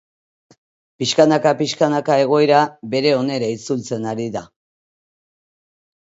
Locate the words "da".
4.37-4.43